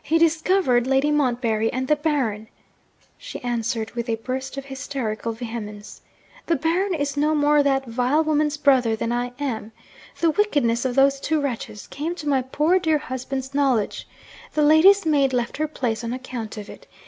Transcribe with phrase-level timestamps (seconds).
[0.00, 2.46] 'He discovered Lady Montbarry and the Baron!'
[3.18, 6.02] she answered, with a burst of hysterical vehemence.
[6.46, 9.72] 'The Baron is no more that vile woman's brother than I am.
[10.20, 14.06] The wickedness of those two wretches came to my poor dear husband's knowledge.
[14.54, 16.86] The lady's maid left her place on account of it.